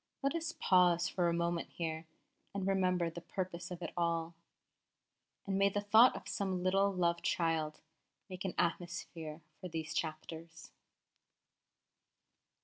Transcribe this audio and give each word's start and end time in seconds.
Let 0.23 0.33
us 0.33 0.55
pause 0.59 1.07
for 1.07 1.29
a 1.29 1.31
moment 1.31 1.69
here 1.69 2.07
and 2.55 2.65
remember 2.65 3.07
the 3.11 3.21
purpose 3.21 3.69
of 3.69 3.83
it 3.83 3.93
all; 3.95 4.33
and 5.45 5.59
may 5.59 5.69
the 5.69 5.79
thought 5.81 6.15
of 6.15 6.27
some 6.27 6.63
little, 6.63 6.91
loved 6.91 7.23
child 7.23 7.81
make 8.27 8.43
an 8.43 8.55
atmosphere 8.57 9.41
for 9.59 9.67
these 9.67 9.93
chapters! 9.93 10.71